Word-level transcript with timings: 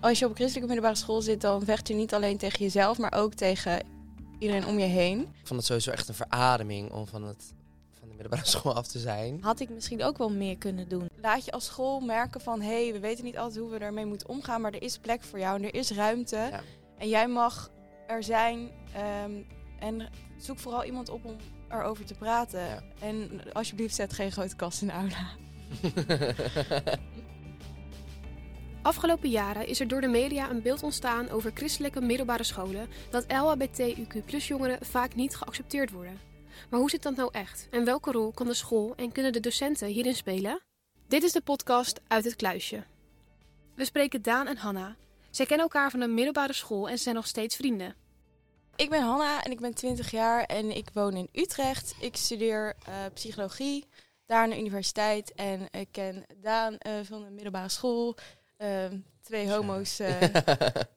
als 0.00 0.18
je 0.18 0.24
op 0.24 0.30
een 0.30 0.36
christelijke 0.36 0.72
middelbare 0.72 1.00
school 1.00 1.20
zit, 1.20 1.40
dan 1.40 1.64
vecht 1.64 1.88
je 1.88 1.94
niet 1.94 2.14
alleen 2.14 2.36
tegen 2.36 2.58
jezelf, 2.58 2.98
maar 2.98 3.12
ook 3.12 3.34
tegen 3.34 3.82
iedereen 4.38 4.66
om 4.66 4.78
je 4.78 4.86
heen. 4.86 5.20
Ik 5.20 5.46
vond 5.46 5.58
het 5.58 5.64
sowieso 5.64 5.90
echt 5.90 6.08
een 6.08 6.14
verademing 6.14 6.90
om 6.90 7.06
van, 7.06 7.22
het, 7.22 7.52
van 7.98 8.08
de 8.08 8.14
middelbare 8.14 8.46
school 8.56 8.74
af 8.74 8.86
te 8.86 8.98
zijn. 8.98 9.38
Had 9.42 9.60
ik 9.60 9.68
misschien 9.68 10.02
ook 10.02 10.18
wel 10.18 10.30
meer 10.30 10.58
kunnen 10.58 10.88
doen. 10.88 11.08
Laat 11.22 11.44
je 11.44 11.50
als 11.50 11.64
school 11.64 12.00
merken 12.00 12.40
van, 12.40 12.60
hé, 12.60 12.82
hey, 12.84 12.92
we 12.92 13.00
weten 13.00 13.24
niet 13.24 13.38
altijd 13.38 13.60
hoe 13.60 13.70
we 13.70 13.78
daarmee 13.78 14.06
moeten 14.06 14.28
omgaan, 14.28 14.60
maar 14.60 14.72
er 14.72 14.82
is 14.82 14.98
plek 14.98 15.22
voor 15.22 15.38
jou 15.38 15.56
en 15.56 15.64
er 15.64 15.74
is 15.74 15.90
ruimte. 15.90 16.36
Ja. 16.36 16.60
En 16.98 17.08
jij 17.08 17.28
mag 17.28 17.70
er 18.06 18.22
zijn 18.22 18.70
ehm, 18.94 19.32
en 19.78 20.08
zoek 20.38 20.58
vooral 20.58 20.84
iemand 20.84 21.08
op 21.08 21.24
om 21.24 21.36
erover 21.68 22.04
te 22.04 22.14
praten. 22.14 22.60
Ja. 22.60 22.82
En 23.00 23.40
alsjeblieft 23.52 23.94
zet 23.94 24.12
geen 24.12 24.32
grote 24.32 24.56
kast 24.56 24.80
in 24.80 24.86
de 24.86 24.92
aula. 24.92 25.26
Afgelopen 28.88 29.30
jaren 29.30 29.66
is 29.66 29.80
er 29.80 29.88
door 29.88 30.00
de 30.00 30.06
media 30.06 30.50
een 30.50 30.62
beeld 30.62 30.82
ontstaan 30.82 31.28
over 31.28 31.50
christelijke 31.54 32.00
middelbare 32.00 32.42
scholen 32.42 32.88
dat 33.10 33.24
LHBTIQ 33.24 34.36
jongeren 34.36 34.86
vaak 34.86 35.14
niet 35.14 35.36
geaccepteerd 35.36 35.90
worden. 35.90 36.20
Maar 36.70 36.80
hoe 36.80 36.90
zit 36.90 37.02
dat 37.02 37.16
nou 37.16 37.28
echt? 37.32 37.68
En 37.70 37.84
welke 37.84 38.12
rol 38.12 38.32
kan 38.32 38.46
de 38.46 38.54
school 38.54 38.94
en 38.96 39.12
kunnen 39.12 39.32
de 39.32 39.40
docenten 39.40 39.88
hierin 39.88 40.14
spelen? 40.14 40.60
Dit 41.08 41.22
is 41.22 41.32
de 41.32 41.40
podcast 41.40 42.00
Uit 42.06 42.24
het 42.24 42.36
Kluisje. 42.36 42.84
We 43.74 43.84
spreken 43.84 44.22
Daan 44.22 44.46
en 44.46 44.56
Hanna. 44.56 44.96
Zij 45.30 45.46
kennen 45.46 45.66
elkaar 45.66 45.90
van 45.90 46.00
een 46.00 46.14
middelbare 46.14 46.52
school 46.52 46.88
en 46.88 46.96
ze 46.96 47.02
zijn 47.02 47.14
nog 47.14 47.26
steeds 47.26 47.56
vrienden. 47.56 47.94
Ik 48.76 48.90
ben 48.90 49.02
Hanna 49.02 49.44
en 49.44 49.50
ik 49.50 49.60
ben 49.60 49.74
20 49.74 50.10
jaar 50.10 50.44
en 50.44 50.76
ik 50.76 50.88
woon 50.92 51.16
in 51.16 51.28
Utrecht. 51.32 51.94
Ik 52.00 52.16
studeer 52.16 52.74
eh, 52.86 52.94
psychologie 53.14 53.84
daar 54.26 54.42
aan 54.42 54.50
de 54.50 54.58
universiteit 54.58 55.32
en 55.34 55.66
ik 55.70 55.88
ken 55.90 56.24
Daan 56.36 56.78
eh, 56.78 56.92
van 57.02 57.22
de 57.24 57.30
middelbare 57.30 57.68
school. 57.68 58.16
Ehm, 58.58 58.98
twee 59.22 59.50
homo's, 59.50 59.98
eh, 60.00 60.20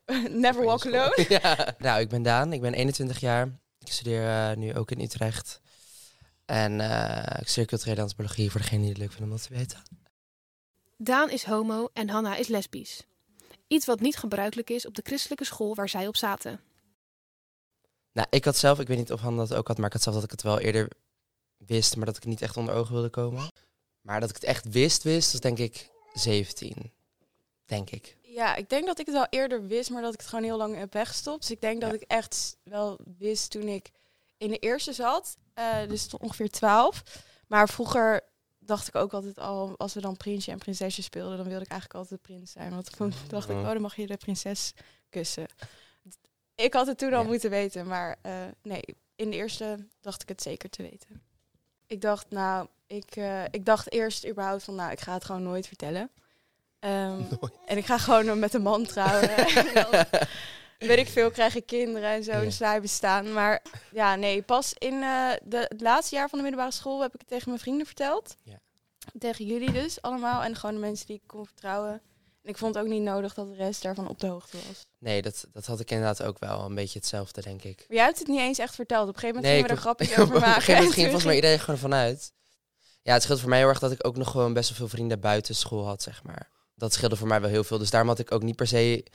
never 0.45 0.63
walk 0.63 0.85
alone. 0.85 1.25
Ja. 1.29 1.75
Nou, 1.77 1.99
ik 1.99 2.09
ben 2.09 2.23
Daan, 2.23 2.53
ik 2.53 2.61
ben 2.61 2.73
21 2.73 3.19
jaar. 3.19 3.59
Ik 3.79 3.91
studeer 3.91 4.27
eh, 4.27 4.57
nu 4.57 4.75
ook 4.75 4.91
in 4.91 5.01
Utrecht. 5.01 5.61
En 6.45 6.81
eh, 6.81 7.41
ik 7.41 7.47
studeer 7.47 7.69
culturele 7.69 8.01
antropologie 8.01 8.51
voor 8.51 8.61
degene 8.61 8.81
die 8.81 8.89
het 8.89 8.97
leuk 8.97 9.11
vinden 9.11 9.31
om 9.31 9.37
dat 9.37 9.47
te 9.47 9.53
weten. 9.53 9.81
Daan 10.97 11.29
is 11.29 11.43
homo 11.43 11.89
en 11.93 12.09
Hanna 12.09 12.35
is 12.35 12.47
lesbisch. 12.47 13.03
Iets 13.67 13.85
wat 13.85 13.99
niet 13.99 14.17
gebruikelijk 14.17 14.69
is 14.69 14.85
op 14.85 14.95
de 14.95 15.01
christelijke 15.05 15.45
school 15.45 15.75
waar 15.75 15.89
zij 15.89 16.07
op 16.07 16.17
zaten. 16.17 16.59
Nou, 18.11 18.27
ik 18.29 18.45
had 18.45 18.57
zelf, 18.57 18.79
ik 18.79 18.87
weet 18.87 18.97
niet 18.97 19.11
of 19.11 19.21
Han 19.21 19.37
dat 19.37 19.53
ook 19.53 19.67
had, 19.67 19.77
maar 19.77 19.85
ik 19.85 19.93
had 19.93 20.01
zelf 20.01 20.15
dat 20.15 20.23
ik 20.23 20.31
het 20.31 20.41
wel 20.41 20.59
eerder 20.59 20.87
wist, 21.57 21.95
maar 21.95 22.05
dat 22.05 22.15
ik 22.15 22.21
het 22.21 22.31
niet 22.31 22.41
echt 22.41 22.57
onder 22.57 22.73
ogen 22.73 22.93
wilde 22.93 23.09
komen. 23.09 23.51
Maar 24.01 24.19
dat 24.19 24.29
ik 24.29 24.35
het 24.35 24.43
echt 24.43 24.69
wist, 24.69 25.03
wist, 25.03 25.31
was 25.31 25.41
denk 25.41 25.57
ik 25.57 25.89
17. 26.13 26.91
Denk 27.71 27.89
ik. 27.89 28.17
Ja, 28.21 28.55
ik 28.55 28.69
denk 28.69 28.85
dat 28.85 28.99
ik 28.99 29.05
het 29.05 29.15
wel 29.15 29.27
eerder 29.29 29.67
wist, 29.67 29.89
maar 29.89 30.01
dat 30.01 30.13
ik 30.13 30.19
het 30.19 30.29
gewoon 30.29 30.43
heel 30.43 30.57
lang 30.57 30.75
heb 30.75 30.93
weggestopt. 30.93 31.41
Dus 31.41 31.51
ik 31.51 31.61
denk 31.61 31.81
dat 31.81 31.93
ik 31.93 32.01
echt 32.01 32.57
wel 32.63 32.99
wist 33.17 33.51
toen 33.51 33.67
ik 33.67 33.89
in 34.37 34.49
de 34.49 34.57
eerste 34.57 34.93
zat. 34.93 35.37
eh, 35.53 35.87
dus 35.87 36.07
ongeveer 36.17 36.49
12. 36.49 37.03
Maar 37.47 37.69
vroeger 37.69 38.21
dacht 38.59 38.87
ik 38.87 38.95
ook 38.95 39.13
altijd 39.13 39.39
al, 39.39 39.77
als 39.77 39.93
we 39.93 40.01
dan 40.01 40.17
prinsje 40.17 40.51
en 40.51 40.57
prinsesje 40.57 41.01
speelden, 41.01 41.37
dan 41.37 41.47
wilde 41.47 41.63
ik 41.63 41.69
eigenlijk 41.71 41.99
altijd 41.99 42.21
prins 42.21 42.51
zijn. 42.51 42.69
Want 42.73 42.95
toen 42.97 43.13
dacht 43.27 43.49
ik, 43.49 43.55
Mhm. 43.55 43.65
oh, 43.65 43.71
dan 43.71 43.81
mag 43.81 43.95
je 43.95 44.07
de 44.07 44.17
prinses 44.17 44.73
kussen. 45.09 45.45
Ik 46.55 46.73
had 46.73 46.87
het 46.87 46.97
toen 46.97 47.13
al 47.13 47.21
Ja. 47.21 47.27
moeten 47.27 47.49
weten, 47.49 47.87
maar 47.87 48.17
eh, 48.21 48.33
nee, 48.63 48.81
in 49.15 49.29
de 49.29 49.35
eerste 49.35 49.87
dacht 50.01 50.21
ik 50.21 50.29
het 50.29 50.41
zeker 50.41 50.69
te 50.69 50.81
weten. 50.81 51.21
Ik 51.87 52.01
dacht, 52.01 52.29
nou, 52.29 52.67
ik, 52.87 53.15
eh, 53.15 53.43
ik 53.43 53.65
dacht 53.65 53.91
eerst 53.91 54.27
überhaupt 54.27 54.63
van, 54.63 54.75
nou, 54.75 54.91
ik 54.91 54.99
ga 54.99 55.13
het 55.13 55.25
gewoon 55.25 55.43
nooit 55.43 55.67
vertellen. 55.67 56.09
Ehm, 56.81 57.21
en 57.65 57.77
ik 57.77 57.85
ga 57.85 57.97
gewoon 57.97 58.39
met 58.39 58.53
een 58.53 58.61
man 58.61 58.85
trouwen. 58.85 59.29
Weet 60.77 60.97
ik 60.97 61.07
veel, 61.07 61.31
krijg 61.31 61.55
ik 61.55 61.65
kinderen 61.65 62.09
en 62.09 62.23
zo, 62.23 62.31
Ja. 62.31 62.39
dus 62.39 62.57
wij 62.57 62.81
bestaan. 62.81 63.33
Maar 63.33 63.61
ja, 63.91 64.15
nee, 64.15 64.41
pas 64.41 64.73
in 64.77 64.93
eh, 65.03 65.29
de, 65.43 65.57
het 65.57 65.81
laatste 65.81 66.15
jaar 66.15 66.29
van 66.29 66.37
de 66.37 66.43
middelbare 66.43 66.73
school 66.75 67.01
heb 67.01 67.13
ik 67.13 67.19
het 67.19 67.29
tegen 67.29 67.49
mijn 67.49 67.59
vrienden 67.61 67.85
verteld. 67.85 68.35
Ja. 68.43 68.59
Tegen 69.19 69.45
jullie 69.45 69.71
dus 69.71 70.01
allemaal 70.01 70.43
en 70.43 70.55
gewoon 70.55 70.75
de 70.75 70.81
mensen 70.81 71.07
die 71.07 71.15
ik 71.15 71.21
kon 71.25 71.45
vertrouwen. 71.45 71.91
En 72.43 72.49
ik 72.49 72.57
vond 72.57 72.75
het 72.75 72.83
ook 72.83 72.89
niet 72.89 73.01
nodig 73.01 73.33
dat 73.33 73.47
de 73.49 73.55
rest 73.55 73.81
daarvan 73.81 74.07
op 74.07 74.19
de 74.19 74.27
hoogte 74.27 74.57
was. 74.67 74.85
Nee, 74.97 75.21
dat, 75.21 75.45
dat 75.53 75.65
had 75.65 75.79
ik 75.79 75.91
inderdaad 75.91 76.23
ook 76.23 76.39
wel. 76.39 76.65
Een 76.65 76.75
beetje 76.75 76.99
hetzelfde, 76.99 77.41
denk 77.41 77.63
ik. 77.63 77.85
Maar 77.87 77.97
jij 77.97 78.05
hebt 78.05 78.19
het 78.19 78.27
niet 78.27 78.39
eens 78.39 78.57
echt 78.57 78.75
verteld. 78.75 79.07
Op 79.09 79.13
een 79.13 79.19
gegeven 79.19 79.35
moment 79.41 79.53
Nee, 79.53 79.63
gingen 79.63 79.81
we 79.83 79.87
er 79.89 79.95
klopt. 79.95 80.11
grapjes 80.11 80.23
over 80.23 80.35
Op 80.35 80.41
een 80.41 80.47
maken. 80.47 80.61
gegeven 80.61 80.73
moment 80.83 80.89
En 80.89 80.93
ging 80.95 81.05
volgens 81.05 81.25
mij 81.25 81.35
iedereen 81.35 81.59
gewoon 81.59 81.79
vanuit. 81.79 82.33
Ja, 83.01 83.13
het 83.13 83.23
scheelt 83.23 83.39
voor 83.39 83.49
mij 83.49 83.57
heel 83.59 83.67
erg 83.67 83.79
dat 83.79 83.91
ik 83.91 84.07
ook 84.07 84.17
nog 84.17 84.31
gewoon 84.31 84.53
best 84.53 84.69
wel 84.69 84.77
veel 84.77 84.87
vrienden 84.87 85.19
buiten 85.19 85.55
school 85.55 85.85
had, 85.85 86.01
zeg 86.01 86.23
maar. 86.23 86.49
Dat 86.81 86.93
scheelde 86.93 87.15
voor 87.15 87.27
mij 87.27 87.41
wel 87.41 87.49
heel 87.49 87.63
veel. 87.63 87.77
Dus 87.77 87.89
daarom 87.89 88.09
had 88.09 88.19
ik 88.19 88.31
ook 88.31 88.43
niet 88.43 88.55
per 88.55 88.67
se 88.67 89.05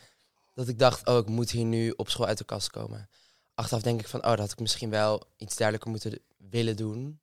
dat 0.54 0.69
ik 0.69 0.78
dacht, 0.78 1.06
oh, 1.06 1.16
ik 1.16 1.27
moet 1.27 1.50
hier 1.50 1.65
nu 1.65 1.91
op 1.91 2.09
school 2.09 2.27
uit 2.27 2.38
de 2.38 2.44
kast 2.44 2.71
komen. 2.71 3.09
Achteraf 3.54 3.82
denk 3.82 4.00
ik 4.00 4.09
van, 4.09 4.25
oh, 4.25 4.31
dat 4.31 4.38
had 4.38 4.50
ik 4.50 4.59
misschien 4.59 4.91
wel 4.91 5.22
iets 5.37 5.56
duidelijker 5.56 5.91
moeten 5.91 6.19
willen 6.37 6.76
doen. 6.76 7.21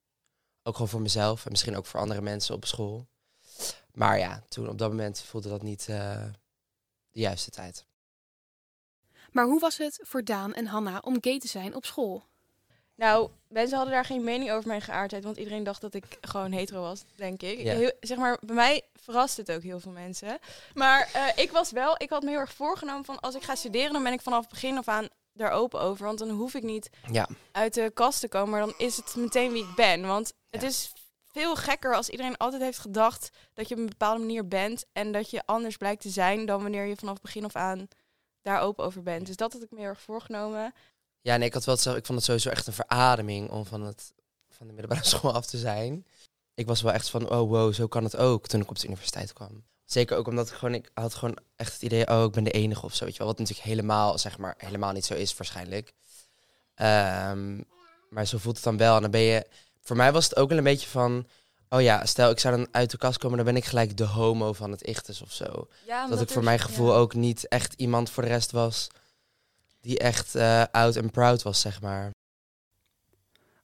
Ook 0.63 0.73
gewoon 0.73 0.89
voor 0.89 1.01
mezelf 1.01 1.45
en 1.45 1.51
misschien 1.51 1.75
ook 1.75 1.85
voor 1.85 1.99
andere 1.99 2.21
mensen 2.21 2.55
op 2.55 2.65
school. 2.65 3.07
Maar 3.93 4.17
ja, 4.19 4.43
toen 4.47 4.69
op 4.69 4.77
dat 4.77 4.89
moment 4.89 5.21
voelde 5.21 5.49
dat 5.49 5.61
niet 5.61 5.87
eh, 5.89 6.25
de 7.11 7.19
juiste 7.19 7.51
tijd. 7.51 7.85
Maar 9.31 9.45
hoe 9.45 9.59
was 9.59 9.77
het 9.77 9.99
voor 10.01 10.23
Daan 10.23 10.53
en 10.53 10.65
Hanna 10.65 10.99
om 10.99 11.17
gay 11.21 11.39
te 11.39 11.47
zijn 11.47 11.75
op 11.75 11.85
school? 11.85 12.25
Nou, 12.95 13.29
mensen 13.47 13.75
hadden 13.77 13.93
daar 13.95 14.05
geen 14.05 14.23
mening 14.23 14.51
over 14.51 14.67
mijn 14.67 14.81
geaardheid, 14.81 15.23
want 15.23 15.37
iedereen 15.37 15.63
dacht 15.63 15.81
dat 15.81 15.93
ik 15.93 16.17
gewoon 16.21 16.51
hetero 16.51 16.81
was, 16.81 17.03
denk 17.15 17.41
ik. 17.41 17.59
Ja. 17.59 17.73
Heel, 17.75 17.91
zeg 17.99 18.17
maar, 18.17 18.37
bij 18.41 18.55
mij 18.55 18.81
verrast 18.95 19.37
het 19.37 19.51
ook 19.51 19.61
heel 19.61 19.79
veel 19.79 19.91
mensen. 19.91 20.39
Maar 20.73 21.09
eh, 21.13 21.43
ik 21.43 21.51
was 21.51 21.71
wel, 21.71 21.95
ik 21.97 22.09
had 22.09 22.23
me 22.23 22.29
heel 22.29 22.39
erg 22.39 22.53
voorgenomen 22.53 23.05
van 23.05 23.19
als 23.19 23.35
ik 23.35 23.41
ga 23.43 23.55
studeren, 23.55 23.93
dan 23.93 24.03
ben 24.03 24.13
ik 24.13 24.21
vanaf 24.21 24.39
het 24.41 24.49
begin 24.49 24.77
af 24.77 24.87
aan 24.87 25.07
daar 25.33 25.51
open 25.51 25.79
over. 25.81 26.05
Want 26.05 26.19
dan 26.19 26.29
hoef 26.29 26.53
ik 26.53 26.63
niet 26.63 26.89
Ja, 27.11 27.27
uit 27.51 27.73
de 27.73 27.91
kast 27.93 28.19
te 28.19 28.27
komen, 28.27 28.49
maar 28.49 28.59
dan 28.59 28.73
is 28.77 28.97
het 28.97 29.15
meteen 29.15 29.51
wie 29.51 29.63
ik 29.69 29.75
ben. 29.75 30.07
Want 30.07 30.33
het 30.49 30.61
Ja. 30.61 30.67
is 30.67 30.91
veel 31.31 31.55
gekker 31.55 31.95
als 31.95 32.09
iedereen 32.09 32.37
altijd 32.37 32.61
heeft 32.61 32.79
gedacht 32.79 33.29
dat 33.53 33.67
je 33.67 33.73
op 33.75 33.79
een 33.81 33.87
bepaalde 33.89 34.19
manier 34.19 34.47
bent 34.47 34.85
en 34.91 35.11
dat 35.11 35.29
je 35.29 35.45
anders 35.45 35.77
blijkt 35.77 36.01
te 36.01 36.09
zijn 36.09 36.45
dan 36.45 36.61
wanneer 36.61 36.85
je 36.85 36.95
vanaf 36.95 37.13
het 37.13 37.23
begin 37.23 37.45
af 37.45 37.55
aan 37.55 37.87
daar 38.41 38.59
open 38.61 38.85
over 38.85 39.03
bent. 39.03 39.25
Dus 39.25 39.35
dat 39.35 39.53
had 39.53 39.61
ik 39.63 39.71
me 39.71 39.79
heel 39.79 39.87
erg 39.87 40.01
voorgenomen. 40.01 40.73
Ja, 41.23 41.37
nee, 41.37 41.47
ik 41.47 41.53
had 41.53 41.65
wel 41.65 41.73
hetzelfde. 41.73 42.01
Ik 42.01 42.07
vond 42.07 42.17
het 42.17 42.27
sowieso 42.27 42.49
echt 42.49 42.67
een 42.67 42.73
verademing 42.73 43.49
om 43.49 43.65
van, 43.65 43.81
het, 43.81 44.13
van 44.49 44.67
de 44.67 44.73
middelbare 44.73 45.05
school 45.15 45.33
af 45.33 45.45
te 45.45 45.57
zijn. 45.57 46.05
Ik 46.53 46.65
was 46.65 46.81
wel 46.81 46.91
echt 46.91 47.09
van, 47.09 47.29
oh 47.29 47.49
wow, 47.49 47.73
zo 47.73 47.87
kan 47.87 48.03
het 48.03 48.17
ook 48.17 48.47
toen 48.47 48.61
ik 48.61 48.69
op 48.69 48.79
de 48.79 48.85
universiteit 48.85 49.33
kwam. 49.33 49.63
Zeker 49.85 50.17
ook 50.17 50.27
omdat 50.27 50.47
ik 50.47 50.53
gewoon, 50.53 50.73
ik 50.75 50.89
had 50.93 51.13
gewoon 51.13 51.37
echt 51.55 51.73
het 51.73 51.81
idee, 51.81 52.07
oh, 52.09 52.23
ik 52.23 52.31
ben 52.31 52.43
de 52.43 52.51
enige 52.51 52.85
of 52.85 52.95
zo, 52.95 53.03
weet 53.03 53.13
je 53.13 53.19
wel. 53.19 53.27
Wat 53.27 53.39
natuurlijk 53.39 53.67
helemaal, 53.67 54.17
zeg 54.17 54.37
maar, 54.37 54.53
helemaal 54.57 54.91
niet 54.91 55.05
zo 55.05 55.13
is 55.13 55.37
waarschijnlijk. 55.37 55.93
Ehm, 56.75 57.61
maar 58.09 58.25
zo 58.25 58.37
voelt 58.37 58.55
het 58.55 58.63
dan 58.63 58.77
wel. 58.77 58.95
En 58.95 59.01
dan 59.01 59.11
ben 59.11 59.21
je, 59.21 59.47
voor 59.81 59.95
mij 59.95 60.11
was 60.11 60.23
het 60.23 60.35
ook 60.35 60.49
wel 60.49 60.57
een 60.57 60.63
beetje 60.63 60.89
van, 60.89 61.27
oh 61.69 61.81
ja, 61.81 62.05
stel 62.05 62.29
ik 62.29 62.39
zou 62.39 62.55
dan 62.55 62.67
uit 62.71 62.91
de 62.91 62.97
kast 62.97 63.17
komen, 63.17 63.37
dan 63.37 63.45
ben 63.45 63.55
ik 63.55 63.65
gelijk 63.65 63.97
de 63.97 64.05
homo 64.05 64.53
van 64.53 64.71
het 64.71 64.81
ichtes 64.81 65.21
of 65.21 65.31
zo. 65.31 65.67
Ja, 65.87 66.07
Dat 66.07 66.21
ik 66.21 66.29
voor 66.29 66.43
mijn 66.43 66.59
gevoel 66.59 66.93
ook 66.95 67.13
niet 67.13 67.47
echt 67.47 67.73
iemand 67.73 68.09
voor 68.09 68.23
de 68.23 68.29
rest 68.29 68.51
was 68.51 68.87
die 69.83 69.99
echt 69.99 70.35
eh 70.35 70.63
out 70.71 70.97
and 70.97 71.11
proud 71.11 71.41
was, 71.41 71.61
zeg 71.61 71.81
maar. 71.81 72.11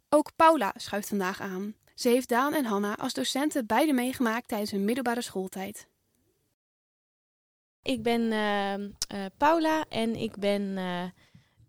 Ook 0.10 0.36
Paula 0.36 0.74
schuift 0.76 1.08
vandaag 1.08 1.42
aan. 1.42 1.76
Ze 1.96 2.10
heeft 2.10 2.30
Daan 2.30 2.54
en 2.54 2.66
Hanna 2.66 2.98
als 2.98 3.14
docenten 3.14 3.66
beide 3.66 3.94
meegemaakt 3.94 4.48
tijdens 4.48 4.72
hun 4.72 4.86
middelbare 4.86 5.22
schooltijd. 5.22 5.88
Ik 7.82 8.04
ben 8.04 8.32
ehm, 8.32 8.90
eh, 9.08 9.26
Paula 9.38 9.86
en 9.90 10.16
ik 10.16 10.38
ben 10.38 10.78
eh, 10.78 11.04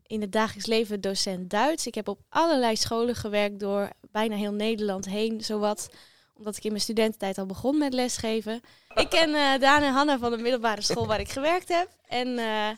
in 0.06 0.20
het 0.20 0.32
dagelijks 0.32 0.66
leven 0.66 1.00
docent 1.00 1.50
Duits. 1.50 1.86
Ik 1.86 1.94
heb 1.94 2.08
op 2.08 2.20
allerlei 2.28 2.76
scholen 2.76 3.14
gewerkt 3.14 3.60
door 3.60 3.90
bijna 4.12 4.36
heel 4.36 4.52
Nederland 4.52 5.04
heen, 5.04 5.40
zowat 5.44 5.88
omdat 6.34 6.56
ik 6.56 6.64
in 6.64 6.70
mijn 6.70 6.82
studententijd 6.82 7.38
al 7.38 7.46
begon 7.46 7.78
met 7.78 7.92
lesgeven. 7.92 8.60
Ik 8.94 9.08
ken 9.08 9.34
eh, 9.34 9.60
Daan 9.60 9.82
en 9.82 9.92
Hanna 9.92 10.18
van 10.18 10.30
de 10.30 10.36
middelbare 10.36 10.82
school 10.82 11.06
waar 11.06 11.20
ik 11.20 11.30
gewerkt 11.30 11.68
heb. 11.68 11.88
En 12.08 12.38
eh, 12.38 12.68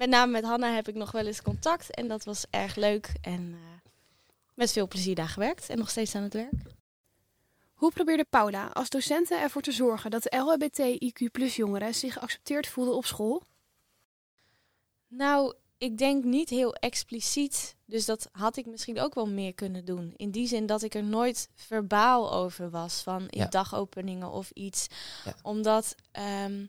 met 0.00 0.08
name 0.08 0.32
met 0.32 0.44
Hanna 0.44 0.74
heb 0.74 0.88
ik 0.88 0.94
nog 0.94 1.10
wel 1.12 1.26
eens 1.26 1.42
contact. 1.42 1.94
En 1.94 2.08
dat 2.08 2.24
was 2.24 2.44
erg 2.50 2.74
leuk 2.76 3.12
en 3.20 3.52
eh, 3.54 3.90
met 4.54 4.72
veel 4.72 4.88
plezier 4.88 5.14
daar 5.14 5.28
gewerkt 5.28 5.68
en 5.68 5.78
nog 5.78 5.90
steeds 5.90 6.14
aan 6.14 6.22
het 6.22 6.32
werk. 6.34 6.62
Hoe 7.74 7.92
probeerde 7.92 8.24
Paula 8.30 8.66
als 8.66 8.88
docente 8.88 9.34
ervoor 9.34 9.62
te 9.62 9.72
zorgen 9.72 10.10
dat 10.10 10.22
de 10.22 10.36
LHBTIQ 10.36 11.54
jongeren 11.54 11.94
zich 11.94 12.12
geaccepteerd 12.12 12.66
voelden 12.66 12.94
op 12.94 13.04
school? 13.06 13.42
Nou, 15.08 15.54
ik 15.78 15.98
denk 15.98 16.24
niet 16.24 16.48
heel 16.48 16.74
expliciet. 16.74 17.76
Dus 17.84 18.04
dat 18.04 18.28
had 18.32 18.56
ik 18.56 18.66
misschien 18.66 19.00
ook 19.00 19.14
wel 19.14 19.26
meer 19.28 19.54
kunnen 19.54 19.84
doen. 19.84 20.14
In 20.16 20.30
die 20.30 20.46
zin 20.46 20.66
dat 20.66 20.82
ik 20.82 20.94
er 20.94 21.04
nooit 21.04 21.48
verbaal 21.54 22.32
over 22.32 22.70
was 22.70 23.02
van 23.02 23.28
in 23.28 23.40
Ja. 23.40 23.46
dagopeningen 23.46 24.30
of 24.30 24.50
iets. 24.50 24.86
Ja. 25.24 25.34
Omdat 25.42 25.94
ehm, 26.12 26.66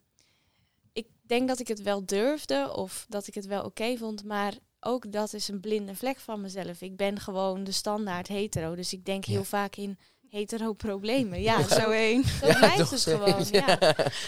denk 1.32 1.48
dat 1.48 1.60
ik 1.60 1.68
het 1.68 1.82
wel 1.82 2.06
durfde 2.06 2.74
of 2.76 3.06
dat 3.10 3.28
ik 3.28 3.34
het 3.34 3.46
wel 3.46 3.64
oké 3.64 3.98
vond. 3.98 4.24
Maar 4.24 4.54
ook 4.80 5.12
dat 5.12 5.34
is 5.34 5.48
een 5.48 5.60
blinde 5.60 5.96
vlek 5.96 6.20
van 6.20 6.42
mezelf. 6.42 6.82
Ik 6.82 6.96
ben 6.96 7.20
gewoon 7.20 7.64
de 7.64 7.72
standaard 7.72 8.28
hetero. 8.28 8.76
Dus 8.76 8.94
ik 8.94 9.06
denk 9.06 9.26
Ja. 9.26 9.32
heel 9.32 9.44
vaak 9.44 9.76
in 9.76 9.98
hetero 10.30 10.74
problemen. 10.74 11.42
Ja, 11.42 11.64
Zo 11.68 11.80
zo, 11.80 11.90
één. 11.90 12.24
zo 12.42 12.48
Ja, 12.48 12.58
blijft 12.58 12.92
het 12.92 13.02
gewoon. 13.02 13.46
Ja. 13.62 13.80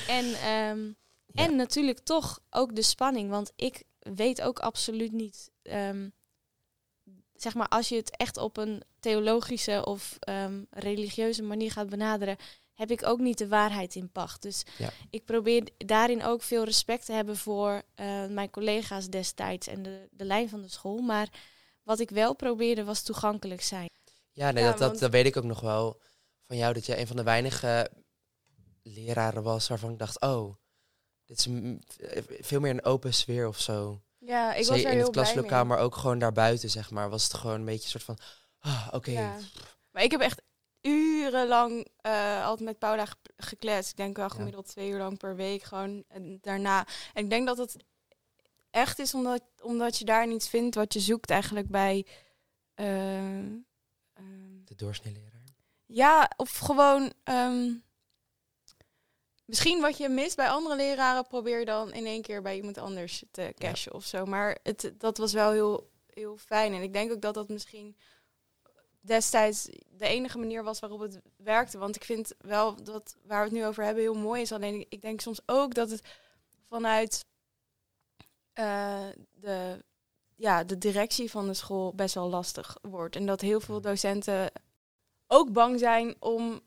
En 0.08 0.34
ehm. 0.34 0.92
En 1.34 1.56
natuurlijk 1.56 2.00
toch 2.00 2.40
ook 2.50 2.76
de 2.76 2.82
spanning, 2.82 3.30
want 3.30 3.52
ik 3.56 3.84
weet 4.00 4.42
ook 4.42 4.60
absoluut 4.60 5.12
niet, 5.12 5.52
ehm, 5.62 6.10
zeg 7.34 7.54
maar, 7.54 7.68
als 7.68 7.90
je 7.90 7.96
het 7.96 8.18
echt 8.18 8.38
op 8.38 8.58
een 8.58 8.84
theologische 9.00 9.86
of 9.86 10.16
ehm, 10.20 10.64
religieuze 10.70 11.44
manier 11.44 11.72
gaat 11.72 11.90
benaderen, 11.90 12.38
heb 12.74 12.92
ik 12.92 13.06
ook 13.06 13.20
niet 13.20 13.38
de 13.38 13.48
waarheid 13.48 13.96
in 13.96 14.12
pacht. 14.12 14.42
Dus 14.42 14.64
Ja. 14.78 14.90
ik 15.10 15.26
probeer 15.26 15.70
daarin 15.78 16.24
ook 16.24 16.42
veel 16.42 16.64
respect 16.64 17.06
te 17.06 17.12
hebben 17.14 17.38
voor 17.38 17.82
eh, 17.96 18.26
mijn 18.28 18.50
collega's 18.50 19.08
destijds 19.08 19.68
en 19.68 19.84
de, 19.84 20.08
de 20.12 20.26
lijn 20.26 20.50
van 20.50 20.62
de 20.62 20.68
school. 20.70 20.98
Maar 21.02 21.30
wat 21.84 22.00
ik 22.00 22.10
wel 22.10 22.36
probeerde 22.36 22.84
was 22.84 23.02
toegankelijk 23.02 23.62
zijn. 23.62 23.90
Ja, 24.32 24.52
nee, 24.52 24.64
Ja, 24.64 24.70
dat, 24.70 24.80
dat, 24.80 24.88
want- 24.88 25.00
dat 25.00 25.12
weet 25.12 25.26
ik 25.26 25.38
ook 25.38 25.44
nog 25.44 25.60
wel 25.60 26.02
van 26.44 26.58
jou. 26.58 26.74
Dat 26.74 26.86
jij 26.86 27.00
een 27.00 27.08
van 27.08 27.16
de 27.16 27.24
weinige 27.24 27.90
leraren 28.84 29.44
was 29.44 29.68
waarvan 29.68 29.92
ik 29.92 30.00
dacht... 30.00 30.22
Oh, 30.22 30.56
dit 31.26 31.38
is 31.38 31.46
een- 31.46 31.84
veel 32.40 32.60
meer 32.60 32.72
een 32.72 32.84
open 32.86 33.14
sfeer 33.14 33.48
of 33.48 33.60
zo. 33.60 34.02
Ja, 34.18 34.54
ik 34.54 34.64
Zee- 34.66 34.74
was 34.74 34.84
er 34.84 34.90
in 34.90 34.96
heel 34.96 35.04
het 35.04 35.12
blij 35.12 35.24
klaslokaal, 35.24 35.66
mee. 35.66 35.76
maar 35.76 35.84
ook 35.86 35.96
gewoon 35.96 36.20
daarbuiten, 36.20 36.70
zeg 36.70 36.92
maar. 36.92 37.10
Was 37.10 37.24
het 37.24 37.34
gewoon 37.34 37.60
een 37.60 37.66
beetje 37.66 37.84
een 37.84 37.90
soort 37.90 38.04
van... 38.04 38.18
Ah, 38.60 38.88
oké. 38.92 39.12
Ja. 39.12 39.38
Maar 39.92 40.04
ik 40.04 40.12
heb 40.12 40.22
echt 40.22 40.42
urenlang 40.84 41.88
eh 42.02 42.46
altijd 42.46 42.68
met 42.68 42.80
Paula 42.80 43.06
ge- 43.06 43.16
gekletst. 43.38 43.92
Ik 43.92 43.98
denk 43.98 44.18
wel 44.18 44.30
gemiddeld 44.30 44.68
twee 44.68 44.90
uur 44.90 44.98
lang 44.98 45.18
per 45.18 45.36
week. 45.36 45.64
Gewoon 45.64 46.04
en 46.08 46.38
daarna. 46.42 46.88
En 47.14 47.24
ik 47.24 47.30
denk 47.30 47.48
dat 47.48 47.58
het 47.58 47.76
echt 48.72 49.00
is 49.00 49.14
omdat, 49.14 49.42
omdat 49.62 49.98
je 49.98 50.06
daar 50.06 50.28
niets 50.28 50.50
vindt 50.50 50.76
wat 50.76 50.94
je 50.94 51.00
zoekt 51.00 51.30
eigenlijk 51.30 51.68
bij... 51.68 52.06
eh, 52.74 53.38
ehm, 53.38 53.58
De 54.66 54.76
ja, 55.86 56.32
of 56.38 56.58
gewoon... 56.58 57.14
ehm, 57.24 57.72
misschien 59.46 59.82
wat 59.82 59.98
je 59.98 60.10
mist 60.10 60.36
bij 60.36 60.50
andere 60.50 60.76
leraren... 60.76 61.28
probeer 61.28 61.60
je 61.60 61.66
dan 61.66 61.94
in 61.94 62.06
één 62.06 62.22
keer 62.22 62.42
bij 62.42 62.56
iemand 62.56 62.78
anders 62.78 63.24
te 63.32 63.54
cashen 63.58 63.94
of 63.94 64.06
zo. 64.06 64.26
Maar 64.26 64.58
het, 64.64 64.94
dat 64.98 65.18
was 65.18 65.34
wel 65.34 65.52
heel, 65.52 65.90
heel 66.14 66.38
fijn. 66.38 66.74
En 66.74 66.82
ik 66.82 66.94
denk 66.94 67.12
ook 67.12 67.22
dat 67.22 67.34
dat 67.34 67.50
misschien 67.50 67.98
destijds 69.06 69.66
de 69.98 70.08
enige 70.08 70.38
manier 70.38 70.64
was 70.64 70.80
waarop 70.80 71.00
het 71.00 71.20
werkte. 71.38 71.78
Want 71.78 71.96
ik 71.96 72.04
vind 72.04 72.34
wel 72.40 72.84
dat 72.84 73.16
waar 73.26 73.38
we 73.40 73.44
het 73.50 73.54
nu 73.54 73.66
over 73.66 73.84
hebben 73.84 74.04
heel 74.04 74.14
mooi 74.18 74.42
is. 74.42 74.52
Alleen 74.52 74.86
ik- 74.90 75.02
denk 75.02 75.22
soms 75.22 75.40
ook 75.46 75.74
dat 75.74 75.90
het 75.90 76.02
vanuit 76.68 77.26
eh, 78.54 79.08
de, 79.32 79.84
ja, 80.36 80.64
de 80.64 80.78
directie 80.78 81.32
van 81.32 81.48
de 81.48 81.54
school 81.54 81.94
best 81.96 82.16
wel 82.16 82.30
lastig 82.30 82.78
wordt. 82.82 83.16
En 83.16 83.26
dat 83.26 83.42
heel 83.42 83.60
veel 83.60 83.82
docenten 83.82 84.52
ook 85.28 85.52
bang 85.52 85.80
zijn 85.80 86.16
om 86.20 86.62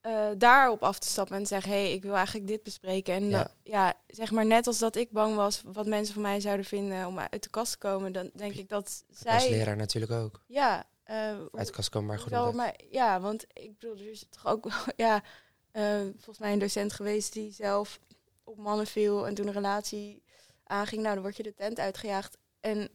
eh, 0.00 0.28
daarop 0.38 0.82
af 0.82 0.98
te 0.98 1.08
stappen 1.08 1.36
en 1.36 1.42
te 1.42 1.48
zeggen: 1.48 1.72
hé, 1.72 1.82
hey, 1.82 1.92
ik 1.92 2.02
wil 2.02 2.14
eigenlijk 2.14 2.46
dit 2.46 2.62
bespreken. 2.62 3.14
En 3.14 3.28
Ja. 3.28 3.38
dat- 3.42 3.54
ja, 3.62 3.94
zeg 4.06 4.30
maar 4.30 4.46
net 4.46 4.66
als 4.66 4.78
dat 4.78 4.96
ik 4.96 5.10
bang 5.10 5.34
was 5.36 5.62
wat 5.72 5.86
mensen 5.86 6.14
van 6.14 6.22
mij 6.22 6.40
zouden 6.40 6.66
vinden 6.66 7.06
om 7.06 7.18
uit 7.18 7.42
de 7.42 7.50
kast 7.50 7.72
te 7.72 7.78
komen, 7.78 8.12
dan 8.12 8.30
denk 8.34 8.54
ik 8.54 8.68
dat 8.68 9.04
Als 9.08 9.18
zij. 9.18 9.50
leraar 9.50 9.76
natuurlijk 9.76 10.12
ook. 10.12 10.42
Ja, 10.46 10.84
eh, 11.10 11.38
Uit 11.52 11.66
de 11.66 11.72
kast 11.72 11.88
komen, 11.88 12.08
maar 12.08 12.18
goed. 12.18 12.30
wel, 12.30 12.52
maar 12.52 12.74
ja, 12.90 13.20
want 13.20 13.44
ik 13.52 13.78
bedoel, 13.78 13.96
er 13.96 14.10
is 14.10 14.26
toch 14.30 14.46
ook 14.46 14.64
wel- 14.64 14.94
ja, 15.06 15.22
eh, 15.70 16.00
volgens 16.00 16.38
mij 16.38 16.52
een 16.52 16.58
docent 16.58 16.92
geweest 16.92 17.32
die 17.32 17.52
zelf 17.52 18.00
op 18.44 18.56
mannen 18.56 18.86
viel 18.86 19.26
en 19.26 19.34
toen 19.34 19.46
een 19.46 19.52
relatie 19.52 20.22
aanging. 20.64 21.02
Nou, 21.02 21.14
dan 21.14 21.22
word 21.22 21.36
je 21.36 21.42
de 21.42 21.54
tent 21.54 21.78
uitgejaagd. 21.78 22.36
En 22.60 22.88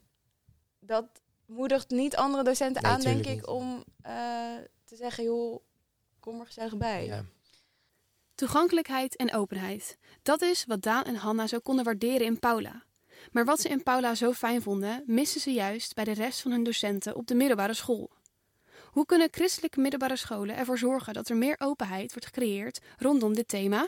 dat 0.80 1.06
moedigt 1.46 1.90
niet 1.90 2.16
andere 2.16 2.44
docenten 2.44 2.82
Nee, 2.84 2.92
aan, 2.92 3.02
denk 3.02 3.26
ik, 3.26 3.34
niet. 3.36 3.46
om 3.46 3.84
eh, 4.02 4.14
te 4.84 4.96
zeggen, 4.96 5.24
joh, 5.24 5.60
kom 6.20 6.40
er 6.40 6.46
gezellig 6.46 6.78
bij. 6.78 7.06
Ja. 7.06 7.26
Toegankelijkheid 8.36 9.16
en 9.16 9.34
openheid. 9.34 9.98
Dat 10.22 10.42
is 10.42 10.66
wat 10.66 10.82
Daan 10.82 11.04
en 11.04 11.16
Hanna 11.16 11.48
zo 11.48 11.60
konden 11.60 11.86
waarderen 11.86 12.26
in 12.28 12.40
Paula. 12.40 12.84
Maar 13.32 13.46
wat 13.46 13.60
ze 13.60 13.70
in 13.70 13.84
Paula 13.84 14.16
zo 14.16 14.34
fijn 14.34 14.62
vonden, 14.62 15.04
missen 15.06 15.42
ze 15.42 15.52
juist 15.52 15.94
bij 15.94 16.04
de 16.04 16.12
rest 16.14 16.42
van 16.42 16.52
hun 16.52 16.64
docenten 16.64 17.16
op 17.16 17.28
de 17.28 17.36
middelbare 17.36 17.74
school. 17.74 18.12
Hoe 18.92 19.06
kunnen 19.06 19.28
christelijke 19.32 19.80
middelbare 19.80 20.16
scholen 20.16 20.56
ervoor 20.56 20.78
zorgen 20.78 21.14
dat 21.14 21.30
er 21.30 21.36
meer 21.36 21.56
openheid 21.60 22.12
wordt 22.12 22.26
gecreëerd 22.26 22.80
rondom 22.98 23.34
dit 23.34 23.48
thema? 23.48 23.88